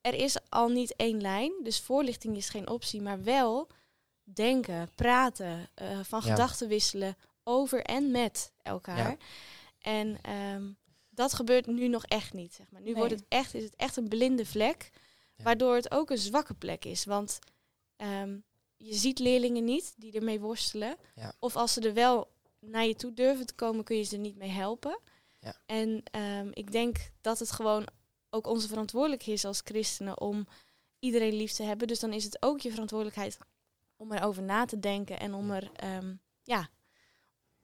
Er 0.00 0.14
is 0.14 0.36
al 0.48 0.68
niet 0.68 0.96
één 0.96 1.20
lijn, 1.20 1.52
dus 1.62 1.80
voorlichting 1.80 2.36
is 2.36 2.48
geen 2.48 2.68
optie, 2.68 3.00
maar 3.02 3.22
wel 3.22 3.68
denken, 4.22 4.88
praten, 4.94 5.68
eh, 5.74 5.98
van 6.02 6.20
Ja. 6.24 6.30
gedachten 6.30 6.68
wisselen 6.68 7.16
over 7.44 7.82
en 7.82 8.10
met 8.10 8.52
elkaar. 8.62 8.96
Ja. 9.10 9.16
En 9.80 10.18
ehm, 10.22 10.62
dat 11.10 11.32
gebeurt 11.32 11.66
nu 11.66 11.88
nog 11.88 12.04
echt 12.04 12.32
niet. 12.32 12.54
Zeg 12.54 12.66
maar. 12.70 12.80
Nu 12.80 12.86
Nee. 12.86 12.94
wordt 12.94 13.12
het 13.12 13.24
echt, 13.28 13.54
is 13.54 13.64
het 13.64 13.76
echt 13.76 13.96
een 13.96 14.08
blinde 14.08 14.46
vlek, 14.46 14.90
Ja. 15.36 15.44
waardoor 15.44 15.74
het 15.74 15.90
ook 15.90 16.10
een 16.10 16.18
zwakke 16.18 16.54
plek 16.54 16.84
is. 16.84 17.04
Want 17.04 17.38
ehm, 17.98 18.38
je 18.76 18.94
ziet 18.94 19.18
leerlingen 19.18 19.64
niet 19.64 19.94
die 19.96 20.12
ermee 20.12 20.40
worstelen. 20.40 20.96
Ja. 21.14 21.32
Of 21.38 21.56
als 21.56 21.72
ze 21.72 21.80
er 21.80 21.94
wel 21.94 22.28
naar 22.60 22.86
je 22.86 22.94
toe 22.94 23.12
durven 23.12 23.46
te 23.46 23.54
komen, 23.54 23.84
kun 23.84 23.96
je 23.96 24.02
ze 24.02 24.14
er 24.14 24.20
niet 24.20 24.36
mee 24.36 24.50
helpen. 24.50 24.98
Ja. 25.40 25.54
En 25.66 26.02
ehm, 26.10 26.48
ik 26.52 26.72
denk 26.72 27.10
dat 27.20 27.38
het 27.38 27.50
gewoon 27.50 27.86
ook 28.30 28.46
onze 28.46 28.68
verantwoordelijkheid 28.68 29.36
is 29.36 29.44
als 29.44 29.60
christenen 29.64 30.20
om 30.20 30.46
iedereen 30.98 31.34
lief 31.34 31.52
te 31.52 31.62
hebben. 31.62 31.88
Dus 31.88 32.00
dan 32.00 32.12
is 32.12 32.24
het 32.24 32.42
ook 32.42 32.60
je 32.60 32.70
verantwoordelijkheid 32.70 33.38
om 33.96 34.12
erover 34.12 34.42
na 34.42 34.64
te 34.64 34.78
denken 34.78 35.20
en 35.20 35.34
om 35.34 35.50
er, 35.50 35.70
ehm, 35.72 36.14
ja, 36.42 36.68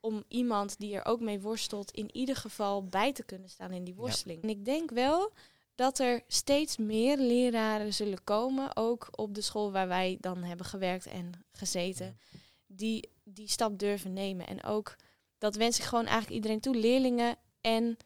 om 0.01 0.25
iemand 0.29 0.79
die 0.79 0.95
er 0.95 1.05
ook 1.05 1.21
mee 1.21 1.41
worstelt, 1.41 1.91
in 1.91 2.17
ieder 2.17 2.37
geval 2.37 2.85
bij 2.85 3.13
te 3.13 3.23
kunnen 3.23 3.49
staan 3.49 3.73
in 3.73 3.85
die 3.85 3.95
worsteling. 3.95 4.43
En 4.43 4.49
ik 4.49 4.65
denk 4.65 4.91
wel 4.91 5.33
dat 5.75 5.99
er 5.99 6.23
steeds 6.27 6.77
meer 6.77 7.17
leraren 7.19 7.93
zullen 7.95 8.25
komen, 8.25 8.77
ook 8.77 9.09
op 9.11 9.35
de 9.35 9.41
school 9.41 9.73
waar 9.73 9.89
wij 9.89 10.17
dan 10.21 10.43
hebben 10.43 10.67
gewerkt 10.67 11.07
en 11.07 11.33
gezeten, 11.53 12.19
die 12.67 13.13
die 13.25 13.49
stap 13.49 13.79
durven 13.79 14.13
nemen. 14.13 14.47
En 14.47 14.63
ook, 14.65 14.97
dat 15.39 15.55
wens 15.57 15.79
ik 15.79 15.85
gewoon 15.85 16.05
eigenlijk 16.05 16.35
iedereen 16.35 16.61
toe, 16.61 16.75
leerlingen 16.77 17.37
en 17.61 17.97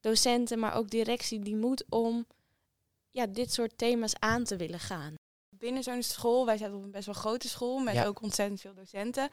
docenten, 0.00 0.58
maar 0.58 0.74
ook 0.74 0.90
directie, 0.90 1.38
die 1.40 1.56
moet 1.56 1.84
om 1.88 2.26
ja, 3.10 3.26
dit 3.26 3.52
soort 3.52 3.78
thema's 3.78 4.14
aan 4.18 4.44
te 4.44 4.56
willen 4.56 4.80
gaan. 4.80 5.14
Binnen 5.48 5.82
zo'n 5.82 6.02
school, 6.02 6.46
wij 6.46 6.56
zaten 6.56 6.76
op 6.76 6.82
een 6.82 6.90
best 6.90 7.06
wel 7.06 7.14
grote 7.14 7.48
school 7.48 7.78
met 7.78 7.94
Ja. 7.94 8.06
ook 8.06 8.22
ontzettend 8.22 8.60
veel 8.60 8.74
docenten. 8.74 9.28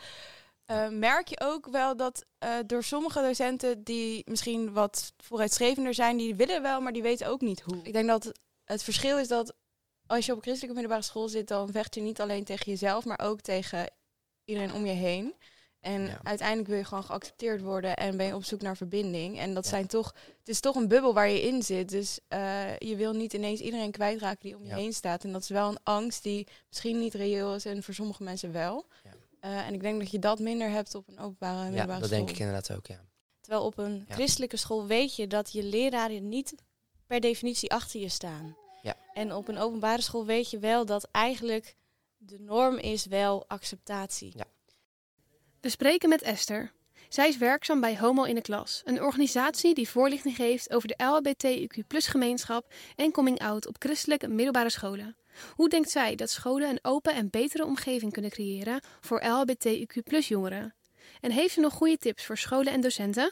Eh, 0.65 0.87
merk 0.89 1.27
je 1.27 1.39
ook 1.39 1.67
wel 1.67 1.95
dat 1.95 2.25
eh, 2.37 2.57
door 2.65 2.83
sommige 2.83 3.21
docenten 3.21 3.83
die 3.83 4.21
misschien 4.25 4.73
wat 4.73 5.13
vooruitstrevender 5.17 5.93
zijn, 5.93 6.17
die 6.17 6.35
willen 6.35 6.61
wel, 6.61 6.81
maar 6.81 6.93
die 6.93 7.01
weten 7.01 7.27
ook 7.27 7.41
niet 7.41 7.61
hoe. 7.61 7.79
Ik 7.83 7.93
denk 7.93 8.07
dat 8.07 8.31
het 8.63 8.83
verschil 8.83 9.17
is 9.17 9.27
dat 9.27 9.53
als 10.07 10.25
je 10.25 10.31
op 10.31 10.37
een 10.37 10.43
christelijke 10.43 10.75
middelbare 10.79 11.07
school 11.07 11.27
zit, 11.27 11.47
dan 11.47 11.71
vecht 11.71 11.95
je 11.95 12.01
niet 12.01 12.21
alleen 12.21 12.43
tegen 12.43 12.71
jezelf, 12.71 13.05
maar 13.05 13.19
ook 13.23 13.41
tegen 13.41 13.91
iedereen 14.45 14.73
om 14.73 14.85
je 14.85 14.93
heen. 14.93 15.33
En 15.79 16.01
Ja. 16.07 16.19
uiteindelijk 16.23 16.67
wil 16.67 16.77
je 16.77 16.83
gewoon 16.85 17.03
geaccepteerd 17.03 17.61
worden 17.61 17.95
en 17.95 18.17
ben 18.17 18.25
je 18.25 18.35
op 18.35 18.43
zoek 18.43 18.61
naar 18.61 18.77
verbinding. 18.77 19.39
En 19.39 19.53
dat 19.53 19.63
Ja. 19.63 19.69
zijn 19.69 19.87
toch, 19.87 20.13
het 20.39 20.47
is 20.49 20.59
toch 20.59 20.75
een 20.75 20.87
bubbel 20.87 21.13
waar 21.13 21.29
je 21.29 21.41
in 21.41 21.63
zit. 21.63 21.89
Dus 21.89 22.19
eh, 22.27 22.77
je 22.77 22.95
wil 22.95 23.13
niet 23.13 23.33
ineens 23.33 23.59
iedereen 23.59 23.91
kwijtraken 23.91 24.39
die 24.41 24.55
om 24.55 24.63
je 24.63 24.69
Ja. 24.69 24.75
heen 24.75 24.93
staat. 24.93 25.23
En 25.23 25.31
dat 25.31 25.41
is 25.41 25.49
wel 25.49 25.69
een 25.69 25.79
angst 25.83 26.23
die 26.23 26.47
misschien 26.69 26.99
niet 26.99 27.13
reëel 27.13 27.55
is 27.55 27.65
en 27.65 27.83
voor 27.83 27.93
sommige 27.93 28.23
mensen 28.23 28.51
wel. 28.51 28.85
Ja. 29.49 29.59
Eh, 29.61 29.67
en 29.67 29.73
ik 29.73 29.81
denk 29.81 29.99
dat 29.99 30.11
je 30.11 30.19
dat 30.19 30.39
minder 30.39 30.69
hebt 30.69 30.95
op 30.95 31.07
een 31.07 31.19
openbare 31.19 31.57
Ja, 31.57 31.63
middelbare 31.69 31.99
dat 31.99 32.09
school. 32.09 32.17
denk 32.17 32.29
ik 32.29 32.39
inderdaad 32.39 32.71
ook, 32.71 32.87
ja. 32.87 33.01
Terwijl 33.41 33.63
op 33.65 33.77
een 33.77 34.05
Ja. 34.07 34.13
christelijke 34.13 34.57
school 34.57 34.85
weet 34.85 35.15
je 35.15 35.27
dat 35.27 35.51
je 35.51 35.63
leraren 35.63 36.29
niet 36.29 36.55
per 37.07 37.19
definitie 37.19 37.71
achter 37.71 37.99
je 37.99 38.09
staan. 38.09 38.57
Ja. 38.81 38.95
En 39.13 39.33
op 39.33 39.47
een 39.47 39.57
openbare 39.57 40.01
school 40.01 40.25
weet 40.25 40.49
je 40.49 40.59
wel 40.59 40.85
dat 40.85 41.07
eigenlijk 41.11 41.75
de 42.17 42.39
norm 42.39 42.77
is 42.77 43.05
wel 43.05 43.45
acceptatie. 43.47 44.31
Ja. 44.37 44.45
We 45.61 45.69
spreken 45.69 46.09
met 46.09 46.21
Esther. 46.21 46.73
Zij 47.09 47.27
is 47.27 47.37
werkzaam 47.37 47.79
bij 47.81 47.97
Homo 47.97 48.23
in 48.23 48.35
de 48.35 48.41
Klas, 48.41 48.81
een 48.85 49.01
organisatie 49.01 49.73
die 49.73 49.89
voorlichting 49.89 50.35
geeft 50.35 50.73
over 50.73 50.87
de 50.87 50.95
LHBTIQ 51.03 51.85
gemeenschap 51.87 52.73
en 52.95 53.11
coming 53.11 53.39
out 53.39 53.67
op 53.67 53.75
christelijke 53.79 54.27
middelbare 54.27 54.69
scholen. 54.69 55.15
Hoe 55.55 55.69
denkt 55.69 55.89
zij 55.89 56.15
dat 56.15 56.29
scholen 56.29 56.69
een 56.69 56.79
open 56.81 57.13
en 57.13 57.29
betere 57.29 57.65
omgeving 57.65 58.11
kunnen 58.11 58.31
creëren 58.31 58.81
voor 59.01 59.21
LHBTIQ 59.21 60.19
jongeren? 60.19 60.75
En 61.21 61.31
heeft 61.31 61.53
ze 61.53 61.59
nog 61.59 61.73
goede 61.73 61.97
tips 61.97 62.25
voor 62.25 62.37
scholen 62.37 62.73
en 62.73 62.81
docenten? 62.81 63.31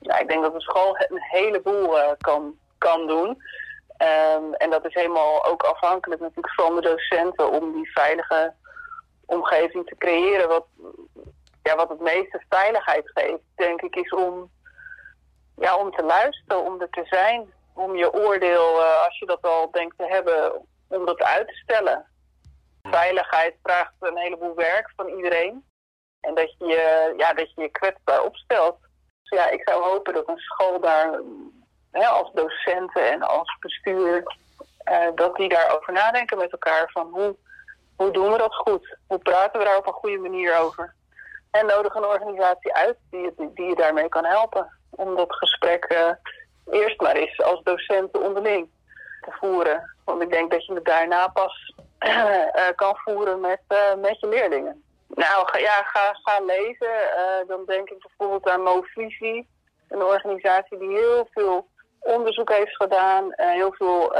Ja, 0.00 0.18
ik 0.18 0.28
denk 0.28 0.42
dat 0.42 0.52
de 0.52 0.60
school 0.60 0.96
een 0.98 1.22
heleboel 1.22 1.98
eh, 1.98 2.12
kan, 2.18 2.58
kan 2.78 3.06
doen. 3.06 3.42
Ehm, 3.96 4.52
en 4.52 4.70
dat 4.70 4.84
is 4.86 4.94
helemaal 4.94 5.44
ook 5.44 5.62
afhankelijk 5.62 6.20
natuurlijk 6.20 6.54
van 6.54 6.74
de 6.74 6.80
docenten 6.80 7.50
om 7.50 7.72
die 7.72 7.92
veilige 7.92 8.54
omgeving 9.26 9.86
te 9.86 9.96
creëren. 9.98 10.48
Wat, 10.48 10.66
ja, 11.68 11.76
wat 11.76 11.88
het 11.88 12.00
meeste 12.00 12.44
veiligheid 12.48 13.10
geeft, 13.14 13.42
denk 13.54 13.82
ik, 13.82 13.96
is 13.96 14.10
om, 14.10 14.50
ja, 15.56 15.76
om 15.76 15.90
te 15.90 16.02
luisteren, 16.02 16.64
om 16.64 16.80
er 16.80 16.90
te 16.90 17.04
zijn. 17.04 17.52
Om 17.74 17.96
je 17.96 18.12
oordeel, 18.12 18.82
eh, 18.82 19.04
als 19.04 19.18
je 19.18 19.26
dat 19.26 19.42
al 19.42 19.70
denkt 19.70 19.98
te 19.98 20.06
hebben, 20.06 20.66
om 20.88 21.06
dat 21.06 21.22
uit 21.22 21.48
te 21.48 21.54
stellen. 21.54 22.06
Veiligheid 22.82 23.54
vraagt 23.62 23.92
een 24.00 24.16
heleboel 24.16 24.54
werk 24.54 24.92
van 24.96 25.08
iedereen. 25.08 25.64
En 26.20 26.34
dat 26.34 26.54
je 26.58 27.14
ja, 27.16 27.32
dat 27.32 27.52
je, 27.54 27.68
kwetsbaar 27.68 28.22
opstelt 28.22 28.78
Dus 29.22 29.38
ja, 29.38 29.50
ik 29.50 29.68
zou 29.68 29.84
hopen 29.84 30.14
dat 30.14 30.28
een 30.28 30.38
school 30.38 30.80
daar 30.80 31.20
hè, 31.90 32.06
als 32.06 32.32
docenten 32.32 33.12
en 33.12 33.22
als 33.22 33.56
bestuur, 33.60 34.36
uh, 34.90 35.08
dat 35.14 35.36
die 35.36 35.48
daarover 35.48 35.92
nadenken 35.92 36.38
met 36.38 36.52
elkaar 36.52 36.90
van 36.92 37.08
hoe, 37.10 37.36
hoe 37.96 38.10
doen 38.10 38.32
we 38.32 38.38
dat 38.38 38.54
goed? 38.54 38.96
Hoe 39.06 39.18
praten 39.18 39.58
we 39.58 39.64
daar 39.64 39.76
op 39.76 39.86
een 39.86 39.92
goede 39.92 40.18
manier 40.18 40.58
over? 40.58 40.96
En 41.50 41.66
nodig 41.66 41.94
een 41.94 42.04
organisatie 42.04 42.74
uit 42.74 42.96
die, 43.10 43.32
je 43.54 43.74
daarmee 43.74 44.08
kan 44.08 44.24
helpen. 44.24 44.78
Om 44.90 45.16
dat 45.16 45.34
gesprek 45.34 46.14
eerst 46.70 47.00
maar 47.00 47.16
eens 47.16 47.42
als 47.42 47.62
docenten 47.62 48.22
onderling 48.22 48.68
te 49.20 49.30
voeren. 49.40 49.94
Want 50.04 50.22
ik 50.22 50.30
denk 50.30 50.50
dat 50.50 50.66
je 50.66 50.74
het 50.74 50.84
daarna 50.84 51.28
pas 51.28 51.74
uh, 52.06 52.68
kan 52.76 52.96
voeren 52.96 53.40
met, 53.40 53.60
met 53.98 54.20
je 54.20 54.28
leerlingen. 54.28 54.82
Nou, 55.06 55.58
ja, 55.58 55.82
ga, 55.82 56.18
ga 56.22 56.44
lezen. 56.44 57.46
dan 57.46 57.64
denk 57.66 57.90
ik 57.90 57.98
bijvoorbeeld 57.98 58.48
aan 58.48 58.62
Movisie. 58.62 59.48
Een 59.88 60.02
organisatie 60.02 60.78
die 60.78 60.88
heel 60.88 61.28
veel 61.32 61.66
onderzoek 62.00 62.50
heeft 62.52 62.76
gedaan. 62.76 63.32
heel 63.36 63.72
veel 63.72 64.16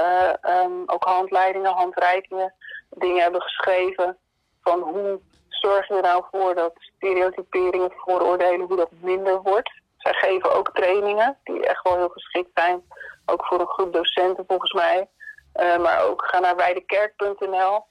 um, 0.47 0.82
ook 0.87 1.04
handleidingen, 1.04 1.73
handreikingen, 1.73 2.54
dingen 2.90 3.23
hebben 3.23 3.42
geschreven. 3.42 4.18
Van 4.62 4.80
hoe 4.80 5.20
zorg 5.60 5.88
je 5.88 5.94
er 5.94 6.02
nou 6.02 6.24
voor 6.30 6.54
dat 6.54 6.72
stereotyperingen, 6.76 7.92
vooroordelen, 7.96 8.66
hoe 8.66 8.76
dat 8.76 8.90
minder 9.00 9.42
wordt. 9.42 9.70
Zij 9.96 10.12
geven 10.12 10.54
ook 10.54 10.70
trainingen 10.72 11.38
die 11.44 11.66
echt 11.66 11.82
wel 11.82 11.96
heel 11.96 12.08
geschikt 12.08 12.50
zijn. 12.54 12.82
Ook 13.26 13.46
voor 13.46 13.60
een 13.60 13.66
groep 13.66 13.92
docenten 13.92 14.44
volgens 14.46 14.72
mij. 14.72 15.08
Uh, 15.54 15.78
maar 15.78 16.02
ook 16.02 16.24
ga 16.24 16.38
naar 16.38 16.56
wijdekerk.nl. 16.56 17.84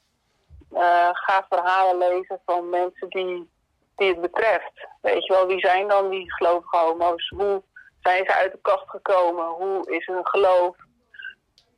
Uh, 0.72 1.10
ga 1.12 1.46
verhalen 1.50 1.98
lezen 1.98 2.42
van 2.46 2.70
mensen 2.70 3.10
die, 3.10 3.50
die 3.96 4.08
het 4.08 4.22
betreft. 4.22 4.88
Weet 5.02 5.26
je 5.26 5.34
wel, 5.34 5.48
wie 5.48 5.60
zijn 5.60 5.88
dan 5.88 6.10
die 6.10 6.34
gelovige 6.34 6.78
homo's? 6.78 7.30
Hoe 7.36 7.64
zijn 8.02 8.26
ze 8.26 8.34
uit 8.34 8.52
de 8.52 8.60
kast 8.62 8.90
gekomen? 8.90 9.46
Hoe 9.46 9.92
is 9.92 10.06
hun 10.06 10.28
geloof? 10.28 10.76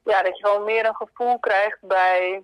Ja, 0.03 0.21
dat 0.21 0.37
je 0.37 0.47
gewoon 0.47 0.63
meer 0.63 0.85
een 0.85 0.95
gevoel 0.95 1.39
krijgt 1.39 1.77
bij 1.81 2.43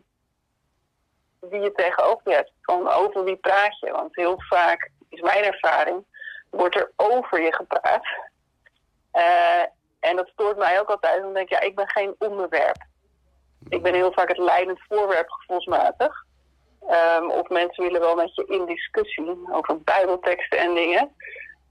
wie 1.49 1.61
je 1.61 1.71
tegenover 1.71 2.31
hebt. 2.31 2.51
Van 2.61 2.89
over 2.89 3.23
wie 3.23 3.35
praat 3.35 3.79
je. 3.79 3.91
Want 3.91 4.15
heel 4.15 4.35
vaak, 4.37 4.89
is 5.09 5.21
mijn 5.21 5.43
ervaring, 5.43 6.05
wordt 6.49 6.75
er 6.75 6.91
over 6.95 7.41
je 7.41 7.53
gepraat. 7.53 8.05
Uh, 9.13 9.63
en 9.99 10.15
dat 10.15 10.27
stoort 10.27 10.57
mij 10.57 10.79
ook 10.79 10.89
altijd. 10.89 11.21
Dan 11.21 11.33
denk 11.33 11.49
ik, 11.49 11.59
ja, 11.59 11.61
ik 11.61 11.75
ben 11.75 11.89
geen 11.89 12.15
onderwerp. 12.17 12.85
Ik 13.69 13.81
ben 13.81 13.93
heel 13.93 14.11
vaak 14.11 14.27
het 14.27 14.37
leidend 14.37 14.79
voorwerp 14.87 15.29
gevoelsmatig. 15.29 16.23
Um, 16.89 17.31
of 17.31 17.49
mensen 17.49 17.83
willen 17.83 18.01
wel 18.01 18.15
met 18.15 18.35
je 18.35 18.45
in 18.45 18.65
discussie 18.65 19.37
over 19.51 19.81
bijbelteksten 19.81 20.59
en 20.59 20.73
dingen. 20.73 21.15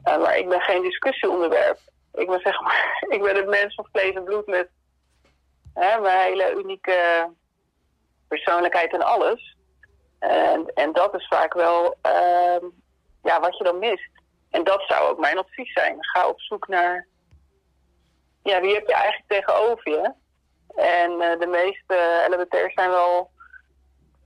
Uh, 0.04 0.18
maar 0.18 0.36
ik 0.36 0.48
ben 0.48 0.60
geen 0.60 0.82
discussieonderwerp. 0.82 1.78
Ik 2.14 2.26
ben 2.26 2.40
zeg 2.40 2.60
maar, 2.60 2.98
ik 3.16 3.22
ben 3.22 3.36
het 3.36 3.46
mens 3.46 3.74
van 3.74 3.86
vlees 3.92 4.14
en 4.14 4.24
bloed 4.24 4.46
met 4.46 4.68
hè, 5.74 6.00
mijn 6.00 6.20
hele 6.20 6.54
unieke 6.56 7.28
persoonlijkheid 8.28 8.92
en 8.92 9.02
alles. 9.02 9.53
En, 10.18 10.70
en 10.74 10.92
dat 10.92 11.14
is 11.14 11.26
vaak 11.26 11.54
wel 11.54 11.96
uh, 12.06 12.68
ja, 13.22 13.40
wat 13.40 13.58
je 13.58 13.64
dan 13.64 13.78
mist. 13.78 14.10
En 14.50 14.64
dat 14.64 14.82
zou 14.86 15.10
ook 15.10 15.18
mijn 15.18 15.38
advies 15.38 15.72
zijn. 15.72 15.96
Ga 15.98 16.28
op 16.28 16.40
zoek 16.40 16.68
naar 16.68 17.06
ja, 18.42 18.60
wie 18.60 18.74
heb 18.74 18.86
je 18.86 18.94
eigenlijk 18.94 19.28
tegenover 19.28 19.90
je. 19.90 20.12
En 20.74 21.10
uh, 21.10 21.38
de 21.40 21.46
meeste 21.46 22.26
LBT'ers 22.30 22.74
zijn 22.74 22.90
wel 22.90 23.30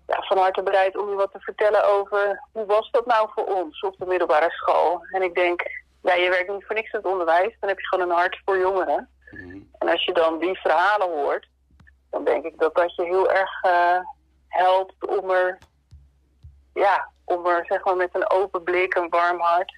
ja, 0.07 0.23
van 0.23 0.39
harte 0.39 0.63
bereid 0.63 0.97
om 0.97 1.09
je 1.09 1.15
wat 1.15 1.33
te 1.33 1.41
vertellen 1.41 1.85
over 1.85 2.43
hoe 2.53 2.67
was 2.67 2.91
dat 2.91 3.07
nou 3.07 3.29
voor 3.35 3.45
ons 3.45 3.81
op 3.81 3.97
de 3.99 4.07
middelbare 4.07 4.51
school. 4.51 5.07
En 5.13 5.23
ik 5.23 5.35
denk, 5.35 5.63
ja, 6.03 6.15
je 6.15 6.31
werkt 6.31 6.53
niet 6.53 6.65
voor 6.67 6.75
niks 6.75 6.93
in 6.93 6.99
het 6.99 7.09
onderwijs, 7.09 7.57
dan 7.61 7.69
heb 7.69 7.79
je 7.79 7.87
gewoon 7.87 8.11
een 8.11 8.17
hart 8.17 8.41
voor 8.45 8.59
jongeren. 8.59 9.09
Mm. 9.31 9.71
En 9.79 9.89
als 9.89 10.05
je 10.05 10.13
dan 10.13 10.39
die 10.39 10.61
verhalen 10.61 11.09
hoort, 11.09 11.49
dan 12.11 12.25
denk 12.25 12.45
ik 12.45 12.59
dat 12.59 12.75
dat 12.75 12.95
je 12.95 13.05
heel 13.05 13.31
erg 13.31 13.65
uh, 13.65 13.99
helpt 14.49 15.07
om 15.07 15.31
er 15.31 15.59
ja, 16.79 17.13
om 17.25 17.47
er 17.47 17.67
zeg 17.67 17.85
maar 17.85 17.97
met 17.97 18.15
een 18.15 18.31
open 18.31 18.63
blik, 18.63 18.95
een 18.95 19.09
warm 19.09 19.41
hart 19.41 19.73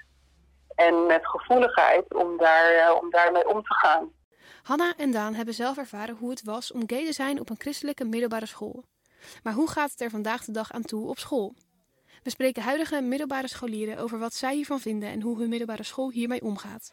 en 0.75 1.07
met 1.07 1.27
gevoeligheid 1.27 2.15
om, 2.15 2.37
daar, 2.37 2.75
uh, 2.75 3.03
om 3.03 3.11
daarmee 3.11 3.49
om 3.49 3.63
te 3.63 3.75
gaan. 3.75 4.13
Hanna 4.63 4.95
en 4.97 5.11
Daan 5.11 5.35
hebben 5.35 5.55
zelf 5.55 5.77
ervaren 5.77 6.17
hoe 6.17 6.31
het 6.31 6.45
was 6.45 6.73
om 6.73 6.83
gay 6.87 7.05
te 7.05 7.13
zijn 7.13 7.41
op 7.41 7.51
een 7.51 7.61
christelijke 7.61 8.05
middelbare 8.05 8.47
school. 8.47 8.85
Maar 9.43 9.53
hoe 9.53 9.71
gaat 9.71 9.91
het 9.91 10.01
er 10.01 10.11
vandaag 10.11 10.45
de 10.45 10.53
dag 10.53 10.73
aan 10.73 10.83
toe 10.83 11.09
op 11.09 11.19
school? 11.19 11.55
We 12.23 12.31
spreken 12.31 12.63
huidige 12.63 13.01
middelbare 13.01 13.49
scholieren 13.49 13.99
over 13.99 14.19
wat 14.19 14.35
zij 14.35 14.55
hiervan 14.55 14.81
vinden 14.81 15.09
en 15.09 15.21
hoe 15.21 15.39
hun 15.39 15.49
middelbare 15.49 15.83
school 15.83 16.11
hiermee 16.11 16.43
omgaat. 16.43 16.93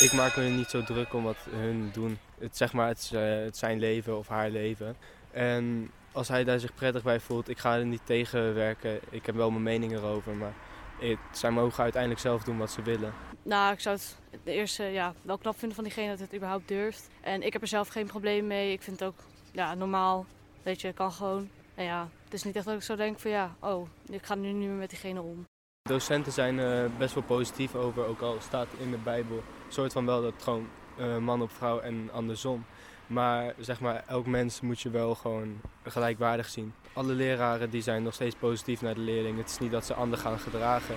Ik 0.00 0.12
maak 0.12 0.36
me 0.36 0.42
niet 0.42 0.70
zo 0.70 0.82
druk 0.82 1.12
om 1.12 1.22
wat 1.22 1.36
hun 1.50 1.90
doen. 1.92 2.18
Het, 2.42 2.56
zeg 2.56 2.72
maar, 2.72 2.88
het, 2.88 3.10
uh, 3.14 3.20
het 3.44 3.56
zijn 3.56 3.78
leven 3.78 4.18
of 4.18 4.28
haar 4.28 4.50
leven. 4.50 4.96
En 5.30 5.90
als 6.12 6.28
hij 6.28 6.44
daar 6.44 6.60
zich 6.60 6.74
prettig 6.74 7.02
bij 7.02 7.20
voelt, 7.20 7.48
ik 7.48 7.58
ga 7.58 7.76
er 7.76 7.86
niet 7.86 8.06
tegen 8.06 8.54
werken. 8.54 9.00
Ik 9.10 9.26
heb 9.26 9.34
wel 9.34 9.50
mijn 9.50 9.62
mening 9.62 9.92
erover, 9.92 10.34
maar 10.34 10.54
het, 10.98 11.18
zij 11.32 11.50
mogen 11.50 11.82
uiteindelijk 11.82 12.20
zelf 12.20 12.42
doen 12.42 12.58
wat 12.58 12.70
ze 12.70 12.82
willen. 12.82 13.12
Nou, 13.42 13.72
ik 13.72 13.80
zou 13.80 13.96
het 13.96 14.16
de 14.44 14.52
eerste 14.52 14.84
ja, 14.84 15.14
wel 15.22 15.38
knap 15.38 15.58
vinden 15.58 15.74
van 15.76 15.84
diegene 15.84 16.10
dat 16.10 16.18
het 16.18 16.34
überhaupt 16.34 16.68
durft. 16.68 17.08
En 17.20 17.42
ik 17.42 17.52
heb 17.52 17.62
er 17.62 17.68
zelf 17.68 17.88
geen 17.88 18.06
probleem 18.06 18.46
mee. 18.46 18.72
Ik 18.72 18.82
vind 18.82 19.00
het 19.00 19.08
ook 19.08 19.18
ja, 19.52 19.74
normaal. 19.74 20.26
Weet 20.62 20.80
je, 20.80 20.92
kan 20.92 21.12
gewoon. 21.12 21.48
En 21.74 21.84
ja, 21.84 22.08
het 22.24 22.34
is 22.34 22.42
niet 22.42 22.56
echt 22.56 22.64
dat 22.64 22.74
ik 22.74 22.82
zo 22.82 22.96
denk 22.96 23.18
van 23.18 23.30
ja, 23.30 23.54
oh, 23.58 23.88
ik 24.08 24.26
ga 24.26 24.34
nu 24.34 24.52
niet 24.52 24.68
meer 24.68 24.78
met 24.78 24.90
diegene 24.90 25.22
om. 25.22 25.44
Docenten 25.82 26.32
zijn 26.32 26.58
uh, 26.58 26.84
best 26.98 27.14
wel 27.14 27.22
positief 27.22 27.74
over, 27.74 28.06
ook 28.06 28.20
al 28.20 28.36
staat 28.40 28.68
in 28.78 28.90
de 28.90 28.96
Bijbel, 28.96 29.42
soort 29.68 29.92
van 29.92 30.06
wel 30.06 30.22
dat 30.22 30.42
gewoon 30.42 30.68
uh, 30.98 31.16
man 31.16 31.42
op 31.42 31.50
vrouw 31.50 31.80
en 31.80 32.08
andersom. 32.12 32.64
Maar 33.06 33.54
zeg 33.58 33.80
maar, 33.80 34.04
elk 34.06 34.26
mens 34.26 34.60
moet 34.60 34.80
je 34.80 34.90
wel 34.90 35.14
gewoon 35.14 35.60
gelijkwaardig 35.84 36.48
zien. 36.48 36.74
Alle 36.92 37.12
leraren 37.12 37.70
die 37.70 37.82
zijn 37.82 38.02
nog 38.02 38.14
steeds 38.14 38.34
positief 38.34 38.80
naar 38.80 38.94
de 38.94 39.00
leerling. 39.00 39.38
Het 39.38 39.50
is 39.50 39.58
niet 39.58 39.70
dat 39.70 39.86
ze 39.86 39.94
anders 39.94 40.22
gaan 40.22 40.38
gedragen. 40.38 40.94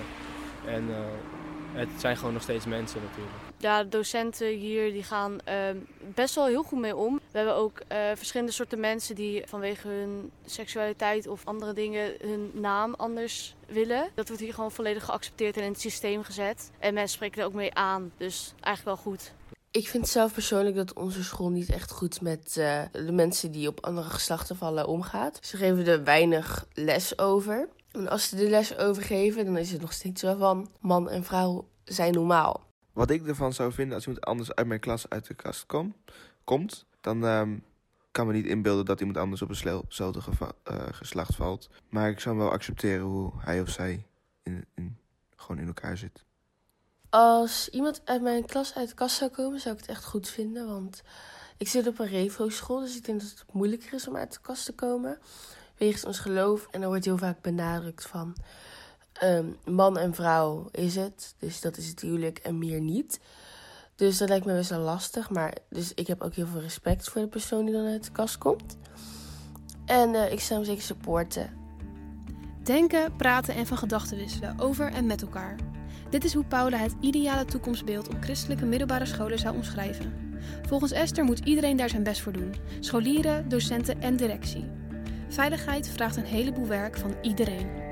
En 0.66 0.88
uh, 0.88 0.96
het 1.72 1.88
zijn 1.96 2.16
gewoon 2.16 2.32
nog 2.32 2.42
steeds 2.42 2.66
mensen 2.66 3.00
natuurlijk. 3.02 3.36
Ja, 3.58 3.82
de 3.82 3.88
docenten 3.88 4.48
hier 4.48 4.92
die 4.92 5.02
gaan 5.02 5.38
uh, 5.48 5.54
best 6.14 6.34
wel 6.34 6.46
heel 6.46 6.62
goed 6.62 6.80
mee 6.80 6.96
om. 6.96 7.14
We 7.30 7.38
hebben 7.38 7.54
ook 7.54 7.80
uh, 7.80 7.98
verschillende 8.14 8.52
soorten 8.52 8.80
mensen 8.80 9.14
die 9.14 9.42
vanwege 9.46 9.88
hun 9.88 10.30
seksualiteit 10.44 11.26
of 11.26 11.46
andere 11.46 11.72
dingen 11.72 12.14
hun 12.20 12.50
naam 12.54 12.94
anders 12.94 13.54
willen. 13.66 14.08
Dat 14.14 14.28
wordt 14.28 14.42
hier 14.42 14.54
gewoon 14.54 14.72
volledig 14.72 15.04
geaccepteerd 15.04 15.56
en 15.56 15.62
in 15.62 15.70
het 15.70 15.80
systeem 15.80 16.22
gezet. 16.22 16.70
En 16.78 16.94
mensen 16.94 17.14
spreken 17.14 17.40
er 17.40 17.46
ook 17.46 17.54
mee 17.54 17.74
aan. 17.74 18.12
Dus 18.16 18.54
eigenlijk 18.60 18.84
wel 18.84 19.12
goed. 19.12 19.32
Ik 19.76 19.88
vind 19.88 20.08
zelf 20.08 20.32
persoonlijk 20.32 20.76
dat 20.76 20.92
onze 20.92 21.24
school 21.24 21.50
niet 21.50 21.70
echt 21.70 21.90
goed 21.90 22.20
met 22.20 22.56
uh, 22.58 22.82
de 22.92 23.12
mensen 23.12 23.52
die 23.52 23.68
op 23.68 23.84
andere 23.84 24.10
geslachten 24.10 24.56
vallen 24.56 24.86
omgaat. 24.86 25.38
Ze 25.42 25.56
geven 25.56 25.86
er 25.86 26.04
weinig 26.04 26.66
les 26.72 27.18
over. 27.18 27.68
En 27.90 28.08
als 28.08 28.28
ze 28.28 28.36
de 28.36 28.48
les 28.48 28.76
overgeven, 28.76 29.44
dan 29.44 29.56
is 29.56 29.72
het 29.72 29.80
nog 29.80 29.92
steeds 29.92 30.22
wel 30.22 30.36
van 30.36 30.70
man 30.80 31.10
en 31.10 31.24
vrouw 31.24 31.68
zijn 31.84 32.12
normaal. 32.12 32.66
Wat 32.92 33.10
ik 33.10 33.26
ervan 33.26 33.52
zou 33.52 33.72
vinden 33.72 33.94
als 33.94 34.06
iemand 34.06 34.24
anders 34.24 34.54
uit 34.54 34.66
mijn 34.66 34.80
klas 34.80 35.08
uit 35.08 35.26
de 35.26 35.34
kast 35.34 35.66
kom, 35.66 35.94
komt, 36.44 36.86
dan 37.00 37.22
um, 37.22 37.64
kan 38.10 38.26
me 38.26 38.32
niet 38.32 38.46
inbeelden 38.46 38.84
dat 38.84 39.00
iemand 39.00 39.18
anders 39.18 39.42
op 39.42 39.48
hetzelfde 39.48 40.20
uh, 40.38 40.82
geslacht 40.90 41.34
valt. 41.34 41.70
Maar 41.88 42.08
ik 42.10 42.20
zou 42.20 42.36
wel 42.36 42.50
accepteren 42.50 43.04
hoe 43.04 43.32
hij 43.38 43.60
of 43.60 43.68
zij 43.68 44.06
in, 44.42 44.66
gewoon 45.36 45.60
in 45.60 45.66
elkaar 45.66 45.96
zit. 45.96 46.25
Als 47.10 47.68
iemand 47.68 48.00
uit 48.04 48.22
mijn 48.22 48.46
klas 48.46 48.74
uit 48.74 48.88
de 48.88 48.94
kast 48.94 49.16
zou 49.16 49.30
komen, 49.30 49.60
zou 49.60 49.74
ik 49.74 49.80
het 49.80 49.90
echt 49.90 50.04
goed 50.04 50.28
vinden. 50.28 50.66
Want 50.66 51.02
ik 51.56 51.68
zit 51.68 51.86
op 51.86 51.98
een 51.98 52.08
revo-school, 52.08 52.80
dus 52.80 52.96
ik 52.96 53.04
denk 53.04 53.20
dat 53.20 53.30
het 53.30 53.44
moeilijker 53.52 53.92
is 53.92 54.08
om 54.08 54.16
uit 54.16 54.32
de 54.32 54.40
kast 54.40 54.64
te 54.64 54.72
komen. 54.72 55.18
Wegens 55.76 56.04
ons 56.04 56.18
geloof. 56.18 56.68
En 56.70 56.82
er 56.82 56.88
wordt 56.88 57.04
heel 57.04 57.18
vaak 57.18 57.42
benadrukt 57.42 58.06
van... 58.06 58.36
Um, 59.22 59.56
man 59.64 59.98
en 59.98 60.14
vrouw 60.14 60.68
is 60.70 60.96
het, 60.96 61.34
dus 61.38 61.60
dat 61.60 61.76
is 61.76 61.88
het 61.88 62.00
huwelijk 62.00 62.38
en 62.38 62.58
meer 62.58 62.80
niet. 62.80 63.20
Dus 63.94 64.18
dat 64.18 64.28
lijkt 64.28 64.46
me 64.46 64.52
best 64.52 64.70
wel 64.70 64.80
lastig. 64.80 65.30
Maar 65.30 65.54
dus 65.68 65.94
ik 65.94 66.06
heb 66.06 66.22
ook 66.22 66.34
heel 66.34 66.46
veel 66.46 66.60
respect 66.60 67.08
voor 67.08 67.20
de 67.20 67.28
persoon 67.28 67.64
die 67.64 67.74
dan 67.74 67.86
uit 67.86 68.04
de 68.04 68.12
kast 68.12 68.38
komt. 68.38 68.76
En 69.84 70.14
uh, 70.14 70.32
ik 70.32 70.40
zou 70.40 70.58
hem 70.58 70.68
zeker 70.68 70.82
supporten. 70.82 71.56
Denken, 72.62 73.16
praten 73.16 73.54
en 73.54 73.66
van 73.66 73.78
gedachten 73.78 74.16
wisselen 74.16 74.58
over 74.58 74.92
en 74.92 75.06
met 75.06 75.22
elkaar. 75.22 75.56
Dit 76.10 76.24
is 76.24 76.34
hoe 76.34 76.44
Paula 76.44 76.76
het 76.76 76.94
ideale 77.00 77.44
toekomstbeeld 77.44 78.08
op 78.08 78.16
christelijke 78.20 78.64
middelbare 78.64 79.06
scholen 79.06 79.38
zou 79.38 79.54
omschrijven. 79.54 80.12
Volgens 80.66 80.92
Esther 80.92 81.24
moet 81.24 81.38
iedereen 81.44 81.76
daar 81.76 81.88
zijn 81.88 82.02
best 82.02 82.20
voor 82.20 82.32
doen: 82.32 82.54
scholieren, 82.80 83.48
docenten 83.48 84.00
en 84.00 84.16
directie. 84.16 84.64
Veiligheid 85.28 85.88
vraagt 85.88 86.16
een 86.16 86.24
heleboel 86.24 86.66
werk 86.66 86.96
van 86.96 87.14
iedereen. 87.22 87.85